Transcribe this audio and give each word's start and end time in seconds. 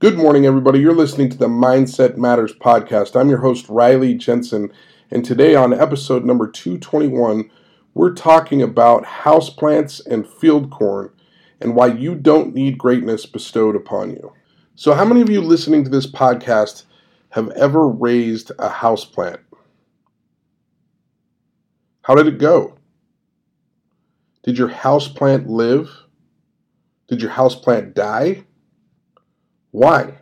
Good 0.00 0.16
morning, 0.16 0.46
everybody. 0.46 0.78
You're 0.78 0.94
listening 0.94 1.28
to 1.28 1.36
the 1.36 1.46
Mindset 1.46 2.16
Matters 2.16 2.54
podcast. 2.54 3.20
I'm 3.20 3.28
your 3.28 3.40
host, 3.40 3.68
Riley 3.68 4.14
Jensen, 4.14 4.72
and 5.10 5.22
today 5.22 5.54
on 5.54 5.74
episode 5.74 6.24
number 6.24 6.50
221, 6.50 7.50
we're 7.92 8.14
talking 8.14 8.62
about 8.62 9.04
houseplants 9.04 10.00
and 10.06 10.26
field 10.26 10.70
corn 10.70 11.10
and 11.60 11.76
why 11.76 11.88
you 11.88 12.14
don't 12.14 12.54
need 12.54 12.78
greatness 12.78 13.26
bestowed 13.26 13.76
upon 13.76 14.12
you. 14.12 14.32
So, 14.74 14.94
how 14.94 15.04
many 15.04 15.20
of 15.20 15.28
you 15.28 15.42
listening 15.42 15.84
to 15.84 15.90
this 15.90 16.10
podcast 16.10 16.84
have 17.32 17.50
ever 17.50 17.86
raised 17.86 18.52
a 18.58 18.70
houseplant? 18.70 19.40
How 22.00 22.14
did 22.14 22.26
it 22.26 22.38
go? 22.38 22.78
Did 24.44 24.56
your 24.56 24.70
houseplant 24.70 25.46
live? 25.46 25.90
Did 27.06 27.20
your 27.20 27.32
houseplant 27.32 27.92
die? 27.92 28.46
Why? 29.70 30.18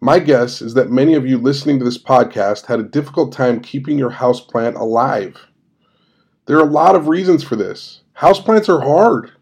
My 0.00 0.18
guess 0.18 0.62
is 0.62 0.74
that 0.74 0.90
many 0.90 1.14
of 1.14 1.26
you 1.26 1.38
listening 1.38 1.78
to 1.78 1.84
this 1.84 1.98
podcast 1.98 2.66
had 2.66 2.78
a 2.78 2.84
difficult 2.84 3.32
time 3.32 3.60
keeping 3.60 3.98
your 3.98 4.10
houseplant 4.10 4.78
alive. 4.78 5.36
There 6.46 6.58
are 6.58 6.68
a 6.68 6.70
lot 6.70 6.94
of 6.94 7.08
reasons 7.08 7.42
for 7.42 7.56
this. 7.56 8.02
Houseplants 8.18 8.68
are 8.68 8.82
hard. 8.82 9.32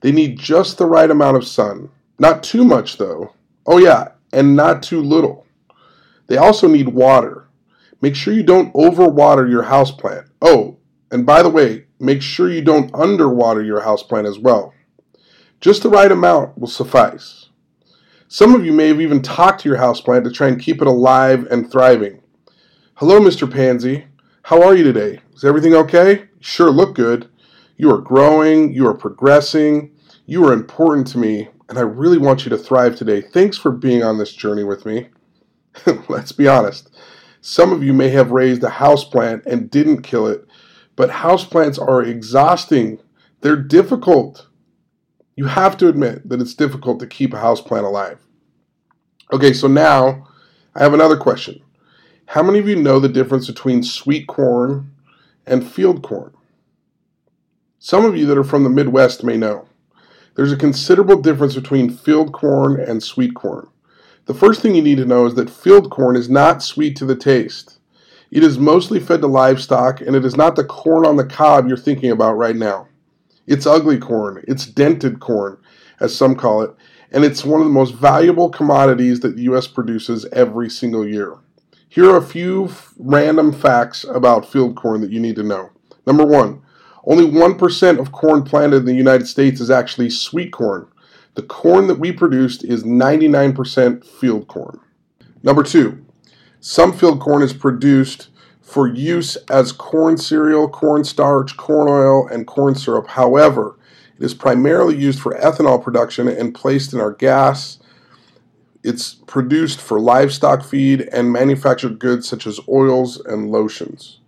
They 0.00 0.10
need 0.10 0.38
just 0.38 0.78
the 0.78 0.86
right 0.86 1.10
amount 1.10 1.36
of 1.36 1.46
sun. 1.46 1.90
Not 2.18 2.42
too 2.42 2.64
much, 2.64 2.96
though. 2.96 3.34
Oh, 3.66 3.78
yeah, 3.78 4.08
and 4.32 4.56
not 4.56 4.82
too 4.82 5.00
little. 5.00 5.46
They 6.26 6.38
also 6.38 6.66
need 6.66 6.88
water. 6.88 7.48
Make 8.00 8.16
sure 8.16 8.34
you 8.34 8.42
don't 8.42 8.74
overwater 8.74 9.48
your 9.48 9.64
houseplant. 9.64 10.28
Oh, 10.42 10.78
and 11.10 11.24
by 11.24 11.42
the 11.42 11.50
way, 11.50 11.84
make 12.00 12.22
sure 12.22 12.50
you 12.50 12.62
don't 12.62 12.92
underwater 12.94 13.62
your 13.62 13.82
houseplant 13.82 14.28
as 14.28 14.38
well. 14.38 14.72
Just 15.60 15.82
the 15.82 15.88
right 15.88 16.12
amount 16.12 16.58
will 16.58 16.68
suffice. 16.68 17.48
Some 18.28 18.54
of 18.54 18.64
you 18.64 18.72
may 18.72 18.88
have 18.88 19.00
even 19.00 19.22
talked 19.22 19.62
to 19.62 19.68
your 19.68 19.78
houseplant 19.78 20.24
to 20.24 20.30
try 20.30 20.48
and 20.48 20.60
keep 20.60 20.82
it 20.82 20.86
alive 20.86 21.46
and 21.50 21.70
thriving. 21.70 22.20
Hello, 22.96 23.20
Mr. 23.20 23.50
Pansy. 23.50 24.06
How 24.42 24.62
are 24.62 24.76
you 24.76 24.84
today? 24.84 25.20
Is 25.34 25.44
everything 25.44 25.74
okay? 25.74 26.28
Sure 26.40 26.70
look 26.70 26.94
good. 26.94 27.30
You 27.78 27.90
are 27.90 28.00
growing, 28.00 28.72
you 28.72 28.86
are 28.86 28.94
progressing, 28.94 29.92
you 30.26 30.44
are 30.44 30.52
important 30.52 31.06
to 31.08 31.18
me, 31.18 31.48
and 31.68 31.78
I 31.78 31.82
really 31.82 32.18
want 32.18 32.44
you 32.44 32.50
to 32.50 32.58
thrive 32.58 32.96
today. 32.96 33.22
Thanks 33.22 33.56
for 33.56 33.70
being 33.70 34.02
on 34.02 34.18
this 34.18 34.34
journey 34.34 34.64
with 34.64 34.84
me. 34.84 35.08
Let's 36.08 36.32
be 36.32 36.48
honest. 36.48 36.90
Some 37.40 37.72
of 37.72 37.82
you 37.82 37.94
may 37.94 38.10
have 38.10 38.30
raised 38.30 38.62
a 38.62 38.70
houseplant 38.70 39.46
and 39.46 39.70
didn't 39.70 40.02
kill 40.02 40.26
it, 40.26 40.46
but 40.96 41.10
houseplants 41.10 41.80
are 41.80 42.02
exhausting. 42.02 42.98
They're 43.40 43.56
difficult 43.56 44.46
you 45.36 45.44
have 45.44 45.76
to 45.76 45.88
admit 45.88 46.28
that 46.28 46.40
it's 46.40 46.54
difficult 46.54 46.98
to 47.00 47.06
keep 47.06 47.32
a 47.32 47.38
houseplant 47.38 47.84
alive. 47.84 48.18
Okay, 49.32 49.52
so 49.52 49.68
now 49.68 50.26
I 50.74 50.82
have 50.82 50.94
another 50.94 51.16
question. 51.16 51.62
How 52.26 52.42
many 52.42 52.58
of 52.58 52.66
you 52.66 52.76
know 52.76 52.98
the 52.98 53.08
difference 53.08 53.46
between 53.46 53.82
sweet 53.82 54.26
corn 54.26 54.92
and 55.46 55.66
field 55.66 56.02
corn? 56.02 56.34
Some 57.78 58.04
of 58.04 58.16
you 58.16 58.26
that 58.26 58.38
are 58.38 58.44
from 58.44 58.64
the 58.64 58.70
Midwest 58.70 59.22
may 59.22 59.36
know. 59.36 59.68
There's 60.34 60.52
a 60.52 60.56
considerable 60.56 61.20
difference 61.20 61.54
between 61.54 61.90
field 61.90 62.32
corn 62.32 62.80
and 62.80 63.02
sweet 63.02 63.34
corn. 63.34 63.68
The 64.24 64.34
first 64.34 64.60
thing 64.60 64.74
you 64.74 64.82
need 64.82 64.98
to 64.98 65.04
know 65.04 65.26
is 65.26 65.34
that 65.34 65.50
field 65.50 65.90
corn 65.90 66.16
is 66.16 66.28
not 66.28 66.62
sweet 66.62 66.96
to 66.96 67.04
the 67.04 67.14
taste. 67.14 67.78
It 68.30 68.42
is 68.42 68.58
mostly 68.58 68.98
fed 68.98 69.20
to 69.20 69.28
livestock, 69.28 70.00
and 70.00 70.16
it 70.16 70.24
is 70.24 70.36
not 70.36 70.56
the 70.56 70.64
corn 70.64 71.06
on 71.06 71.16
the 71.16 71.24
cob 71.24 71.68
you're 71.68 71.76
thinking 71.76 72.10
about 72.10 72.36
right 72.36 72.56
now. 72.56 72.88
It's 73.46 73.66
ugly 73.66 73.98
corn, 73.98 74.44
it's 74.48 74.66
dented 74.66 75.20
corn, 75.20 75.58
as 76.00 76.16
some 76.16 76.34
call 76.34 76.62
it, 76.62 76.74
and 77.10 77.24
it's 77.24 77.44
one 77.44 77.60
of 77.60 77.66
the 77.66 77.72
most 77.72 77.94
valuable 77.94 78.50
commodities 78.50 79.20
that 79.20 79.36
the 79.36 79.42
U.S. 79.42 79.66
produces 79.66 80.26
every 80.32 80.68
single 80.68 81.06
year. 81.06 81.38
Here 81.88 82.10
are 82.10 82.16
a 82.16 82.22
few 82.22 82.66
f- 82.66 82.92
random 82.98 83.52
facts 83.52 84.04
about 84.04 84.50
field 84.50 84.76
corn 84.76 85.00
that 85.00 85.12
you 85.12 85.20
need 85.20 85.36
to 85.36 85.42
know. 85.42 85.70
Number 86.06 86.26
one, 86.26 86.62
only 87.04 87.24
1% 87.24 87.98
of 88.00 88.12
corn 88.12 88.42
planted 88.42 88.78
in 88.78 88.84
the 88.84 88.94
United 88.94 89.28
States 89.28 89.60
is 89.60 89.70
actually 89.70 90.10
sweet 90.10 90.52
corn. 90.52 90.88
The 91.34 91.42
corn 91.42 91.86
that 91.86 92.00
we 92.00 92.10
produced 92.10 92.64
is 92.64 92.82
99% 92.82 94.04
field 94.04 94.48
corn. 94.48 94.80
Number 95.42 95.62
two, 95.62 96.04
some 96.60 96.92
field 96.92 97.20
corn 97.20 97.42
is 97.42 97.52
produced 97.52 98.28
for 98.66 98.88
use 98.88 99.36
as 99.48 99.70
corn 99.70 100.18
cereal, 100.18 100.68
corn 100.68 101.04
starch, 101.04 101.56
corn 101.56 101.88
oil, 101.88 102.26
and 102.26 102.48
corn 102.48 102.74
syrup. 102.74 103.06
However, 103.06 103.78
it 104.18 104.24
is 104.24 104.34
primarily 104.34 104.96
used 104.96 105.20
for 105.20 105.38
ethanol 105.38 105.82
production 105.82 106.26
and 106.26 106.52
placed 106.52 106.92
in 106.92 107.00
our 107.00 107.12
gas. 107.12 107.78
It's 108.82 109.14
produced 109.14 109.80
for 109.80 110.00
livestock 110.00 110.64
feed 110.64 111.02
and 111.12 111.32
manufactured 111.32 112.00
goods 112.00 112.28
such 112.28 112.44
as 112.44 112.58
oils 112.68 113.24
and 113.24 113.52
lotions. 113.52 114.18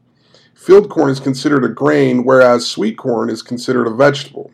Field 0.54 0.88
corn 0.88 1.10
is 1.10 1.18
considered 1.18 1.64
a 1.64 1.68
grain, 1.68 2.24
whereas 2.24 2.66
sweet 2.66 2.96
corn 2.96 3.30
is 3.30 3.42
considered 3.42 3.88
a 3.88 3.94
vegetable. 3.94 4.52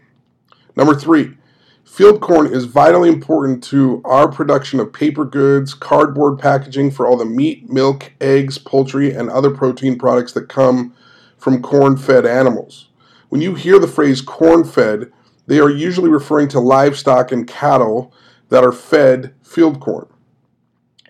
Number 0.76 0.94
three, 0.94 1.36
Field 1.84 2.20
corn 2.20 2.46
is 2.46 2.64
vitally 2.64 3.08
important 3.08 3.62
to 3.64 4.00
our 4.04 4.26
production 4.26 4.80
of 4.80 4.92
paper 4.92 5.24
goods, 5.24 5.74
cardboard 5.74 6.38
packaging 6.38 6.90
for 6.90 7.06
all 7.06 7.16
the 7.16 7.24
meat, 7.24 7.70
milk, 7.70 8.10
eggs, 8.20 8.58
poultry, 8.58 9.12
and 9.12 9.30
other 9.30 9.50
protein 9.50 9.98
products 9.98 10.32
that 10.32 10.48
come 10.48 10.94
from 11.36 11.62
corn 11.62 11.96
fed 11.96 12.24
animals. 12.24 12.88
When 13.28 13.42
you 13.42 13.54
hear 13.54 13.78
the 13.78 13.86
phrase 13.86 14.22
corn 14.22 14.64
fed, 14.64 15.12
they 15.46 15.60
are 15.60 15.70
usually 15.70 16.08
referring 16.08 16.48
to 16.48 16.58
livestock 16.58 17.30
and 17.30 17.46
cattle 17.46 18.12
that 18.48 18.64
are 18.64 18.72
fed 18.72 19.34
field 19.42 19.78
corn. 19.78 20.06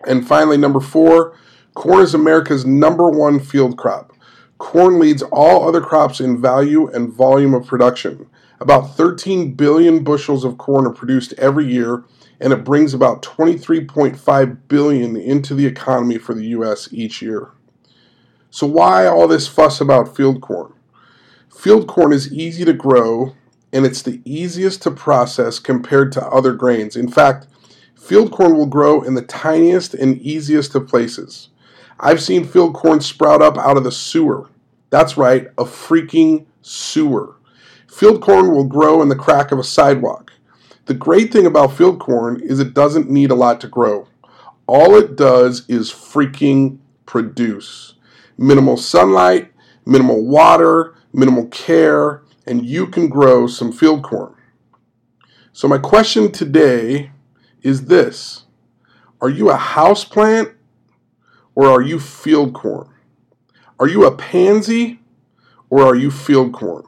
And 0.05 0.27
finally, 0.27 0.57
number 0.57 0.81
four, 0.81 1.37
corn 1.73 2.03
is 2.03 2.13
America's 2.13 2.65
number 2.65 3.09
one 3.09 3.39
field 3.39 3.77
crop. 3.77 4.11
Corn 4.57 4.99
leads 4.99 5.23
all 5.23 5.67
other 5.67 5.81
crops 5.81 6.19
in 6.19 6.39
value 6.39 6.87
and 6.89 7.11
volume 7.11 7.53
of 7.53 7.65
production. 7.65 8.29
About 8.59 8.95
13 8.95 9.53
billion 9.53 10.03
bushels 10.03 10.45
of 10.45 10.57
corn 10.57 10.85
are 10.87 10.93
produced 10.93 11.33
every 11.33 11.65
year, 11.65 12.03
and 12.39 12.53
it 12.53 12.63
brings 12.63 12.93
about 12.93 13.21
23.5 13.21 14.57
billion 14.67 15.17
into 15.17 15.53
the 15.53 15.65
economy 15.65 16.17
for 16.17 16.33
the 16.33 16.47
US 16.47 16.87
each 16.91 17.21
year. 17.21 17.51
So 18.49 18.65
why 18.65 19.05
all 19.07 19.27
this 19.27 19.47
fuss 19.47 19.81
about 19.81 20.15
field 20.15 20.41
corn? 20.41 20.73
Field 21.49 21.87
corn 21.87 22.13
is 22.13 22.31
easy 22.31 22.63
to 22.65 22.73
grow 22.73 23.33
and 23.75 23.85
it's 23.85 24.01
the 24.01 24.21
easiest 24.23 24.81
to 24.83 24.91
process 24.91 25.59
compared 25.59 26.13
to 26.13 26.25
other 26.27 26.53
grains. 26.53 26.95
In 26.95 27.09
fact, 27.09 27.47
field 27.93 28.31
corn 28.31 28.55
will 28.55 28.67
grow 28.67 29.01
in 29.01 29.15
the 29.15 29.21
tiniest 29.21 29.93
and 29.93 30.17
easiest 30.21 30.75
of 30.75 30.87
places. 30.87 31.49
I've 31.99 32.21
seen 32.21 32.45
field 32.45 32.73
corn 32.73 33.01
sprout 33.01 33.41
up 33.41 33.57
out 33.57 33.75
of 33.75 33.83
the 33.83 33.91
sewer. 33.91 34.49
That's 34.91 35.17
right, 35.17 35.47
a 35.57 35.65
freaking 35.65 36.45
sewer. 36.61 37.35
Field 37.87 38.21
corn 38.21 38.51
will 38.51 38.65
grow 38.65 39.01
in 39.01 39.09
the 39.09 39.15
crack 39.15 39.51
of 39.51 39.59
a 39.59 39.63
sidewalk. 39.63 40.33
The 40.85 40.93
great 40.93 41.31
thing 41.31 41.45
about 41.45 41.75
field 41.75 41.99
corn 41.99 42.41
is 42.41 42.59
it 42.59 42.73
doesn't 42.73 43.09
need 43.09 43.31
a 43.31 43.35
lot 43.35 43.59
to 43.61 43.67
grow. 43.67 44.07
All 44.67 44.95
it 44.95 45.15
does 45.15 45.67
is 45.67 45.91
freaking 45.91 46.79
produce. 47.05 47.95
Minimal 48.37 48.77
sunlight, 48.77 49.51
minimal 49.85 50.25
water, 50.25 50.95
minimal 51.13 51.47
care, 51.47 52.23
and 52.45 52.65
you 52.65 52.87
can 52.87 53.07
grow 53.07 53.47
some 53.47 53.71
field 53.71 54.03
corn. 54.03 54.35
So, 55.53 55.67
my 55.67 55.77
question 55.77 56.31
today 56.31 57.11
is 57.61 57.85
this 57.85 58.45
Are 59.21 59.29
you 59.29 59.49
a 59.49 59.55
house 59.55 60.03
plant 60.03 60.49
or 61.55 61.67
are 61.67 61.81
you 61.81 61.99
field 61.99 62.53
corn? 62.53 62.89
Are 63.79 63.87
you 63.87 64.05
a 64.05 64.15
pansy 64.15 64.99
or 65.69 65.83
are 65.83 65.95
you 65.95 66.11
field 66.11 66.53
corn? 66.53 66.83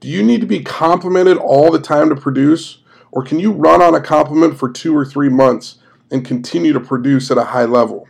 Do 0.00 0.08
you 0.08 0.22
need 0.22 0.40
to 0.40 0.46
be 0.46 0.62
complimented 0.62 1.36
all 1.36 1.70
the 1.70 1.80
time 1.80 2.08
to 2.10 2.16
produce? 2.16 2.78
Or 3.10 3.22
can 3.22 3.38
you 3.38 3.52
run 3.52 3.80
on 3.80 3.94
a 3.94 4.00
compliment 4.00 4.58
for 4.58 4.70
two 4.70 4.96
or 4.96 5.04
three 5.04 5.28
months 5.28 5.78
and 6.10 6.24
continue 6.24 6.72
to 6.72 6.80
produce 6.80 7.30
at 7.30 7.38
a 7.38 7.44
high 7.44 7.64
level? 7.64 8.08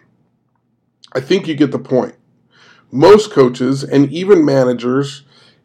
I 1.13 1.21
think 1.21 1.47
you 1.47 1.55
get 1.55 1.71
the 1.71 1.79
point. 1.79 2.17
Most 2.91 3.31
coaches 3.31 3.85
and 3.85 4.11
even 4.11 4.45
managers 4.45 5.23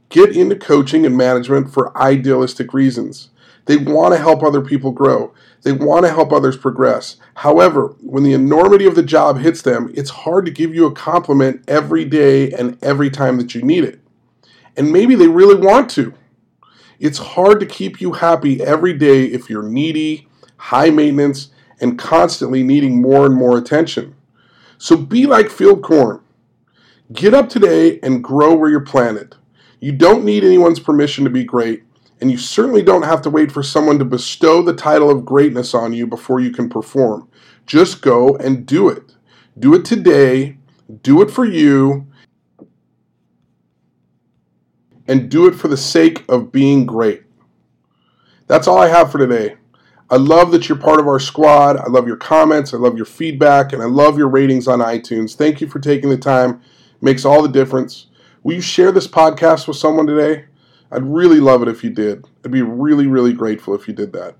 get 0.09 0.35
into 0.35 0.55
coaching 0.55 1.05
and 1.05 1.15
management 1.15 1.71
for 1.71 1.95
idealistic 1.97 2.73
reasons. 2.73 3.29
They 3.65 3.77
want 3.77 4.15
to 4.15 4.19
help 4.19 4.41
other 4.41 4.61
people 4.61 4.91
grow. 4.91 5.33
They 5.61 5.71
want 5.71 6.05
to 6.05 6.11
help 6.11 6.31
others 6.31 6.57
progress. 6.57 7.17
However, 7.35 7.95
when 8.01 8.23
the 8.23 8.33
enormity 8.33 8.85
of 8.85 8.95
the 8.95 9.03
job 9.03 9.37
hits 9.37 9.61
them, 9.61 9.91
it's 9.93 10.09
hard 10.09 10.45
to 10.45 10.51
give 10.51 10.73
you 10.73 10.85
a 10.85 10.91
compliment 10.91 11.63
every 11.67 12.03
day 12.03 12.51
and 12.51 12.83
every 12.83 13.09
time 13.09 13.37
that 13.37 13.53
you 13.53 13.61
need 13.61 13.83
it. 13.83 13.98
And 14.79 14.93
maybe 14.93 15.13
they 15.13 15.27
really 15.27 15.59
want 15.59 15.89
to. 15.91 16.13
It's 16.99 17.17
hard 17.17 17.59
to 17.59 17.65
keep 17.65 17.99
you 17.99 18.13
happy 18.13 18.63
every 18.63 18.93
day 18.93 19.25
if 19.25 19.49
you're 19.49 19.61
needy, 19.61 20.29
high 20.55 20.89
maintenance, 20.89 21.49
and 21.81 21.99
constantly 21.99 22.63
needing 22.63 23.01
more 23.01 23.25
and 23.25 23.35
more 23.35 23.57
attention. 23.57 24.15
So 24.77 24.95
be 24.95 25.25
like 25.25 25.49
field 25.49 25.83
corn. 25.83 26.21
Get 27.11 27.33
up 27.33 27.49
today 27.49 27.99
and 28.01 28.23
grow 28.23 28.55
where 28.55 28.69
you're 28.69 28.79
planted. 28.79 29.35
You 29.81 29.91
don't 29.91 30.23
need 30.23 30.45
anyone's 30.45 30.79
permission 30.79 31.25
to 31.25 31.29
be 31.29 31.43
great, 31.43 31.83
And 32.21 32.29
you 32.29 32.37
certainly 32.37 32.81
don't 32.81 33.03
have 33.03 33.21
to 33.23 33.29
wait 33.29 33.51
for 33.51 33.63
someone 33.63 33.97
to 33.99 34.05
bestow 34.05 34.61
the 34.61 34.73
title 34.73 35.09
of 35.09 35.25
greatness 35.25 35.73
on 35.73 35.93
you 35.93 36.05
before 36.05 36.39
you 36.39 36.51
can 36.51 36.69
perform. 36.69 37.29
Just 37.65 38.01
go 38.01 38.35
and 38.37 38.65
do 38.65 38.89
it. 38.89 39.15
Do 39.57 39.73
it 39.73 39.85
today. 39.85 40.57
Do 41.01 41.21
it 41.21 41.31
for 41.31 41.45
you. 41.45 42.07
And 45.09 45.29
do 45.29 45.47
it 45.47 45.55
for 45.55 45.67
the 45.67 45.75
sake 45.75 46.23
of 46.29 46.51
being 46.51 46.85
great. 46.85 47.23
That's 48.47 48.67
all 48.67 48.77
I 48.77 48.87
have 48.87 49.11
for 49.11 49.17
today. 49.17 49.57
I 50.11 50.17
love 50.17 50.51
that 50.51 50.69
you're 50.69 50.77
part 50.77 50.99
of 50.99 51.07
our 51.07 51.19
squad. 51.19 51.77
I 51.77 51.87
love 51.87 52.07
your 52.07 52.15
comments. 52.15 52.73
I 52.73 52.77
love 52.77 52.95
your 52.95 53.05
feedback. 53.05 53.73
And 53.73 53.81
I 53.81 53.85
love 53.85 54.17
your 54.17 54.29
ratings 54.29 54.67
on 54.67 54.79
iTunes. 54.79 55.35
Thank 55.35 55.61
you 55.61 55.67
for 55.67 55.79
taking 55.79 56.11
the 56.11 56.17
time. 56.17 56.61
It 56.95 57.03
makes 57.03 57.25
all 57.25 57.41
the 57.41 57.49
difference. 57.49 58.05
Will 58.43 58.53
you 58.53 58.61
share 58.61 58.91
this 58.91 59.07
podcast 59.07 59.67
with 59.67 59.77
someone 59.77 60.05
today? 60.05 60.45
I'd 60.91 61.03
really 61.03 61.39
love 61.39 61.63
it 61.63 61.67
if 61.67 61.83
you 61.83 61.89
did. 61.89 62.25
I'd 62.45 62.51
be 62.51 62.61
really, 62.61 63.07
really 63.07 63.33
grateful 63.33 63.73
if 63.73 63.87
you 63.87 63.95
did 63.95 64.13
that. 64.13 64.35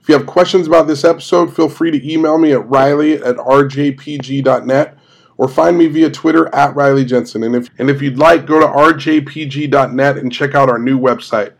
If 0.00 0.08
you 0.08 0.16
have 0.16 0.26
questions 0.26 0.66
about 0.66 0.86
this 0.86 1.04
episode, 1.04 1.54
feel 1.54 1.68
free 1.68 1.90
to 1.90 2.10
email 2.10 2.38
me 2.38 2.52
at 2.52 2.66
riley 2.68 3.14
at 3.14 3.36
rjpg.net 3.36 4.98
or 5.38 5.48
find 5.48 5.76
me 5.76 5.86
via 5.86 6.10
Twitter 6.10 6.52
at 6.54 6.74
Riley 6.74 7.04
Jensen. 7.04 7.42
And 7.42 7.54
if, 7.54 7.70
and 7.78 7.90
if 7.90 8.00
you'd 8.00 8.18
like, 8.18 8.46
go 8.46 8.60
to 8.60 8.66
rjpg.net 8.66 10.16
and 10.16 10.32
check 10.32 10.54
out 10.54 10.70
our 10.70 10.78
new 10.78 10.98
website. 10.98 11.52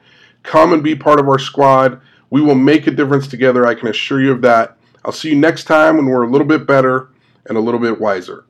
Come 0.43 0.73
and 0.73 0.83
be 0.83 0.95
part 0.95 1.21
of 1.21 1.29
our 1.29 1.39
squad. 1.39 2.01
We 2.31 2.41
will 2.41 2.55
make 2.55 2.87
a 2.87 2.91
difference 2.91 3.29
together, 3.29 3.67
I 3.67 3.75
can 3.75 3.89
assure 3.89 4.21
you 4.21 4.33
of 4.33 4.43
that. 4.43 4.77
I'll 5.05 5.13
see 5.13 5.31
you 5.31 5.37
next 5.37 5.65
time 5.65 5.97
when 5.97 6.07
we're 6.07 6.25
a 6.25 6.31
little 6.31 6.47
bit 6.47 6.67
better 6.67 7.11
and 7.47 7.57
a 7.57 7.61
little 7.61 7.81
bit 7.81 8.01
wiser. 8.01 8.45